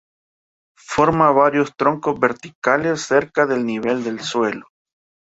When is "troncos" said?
1.77-2.19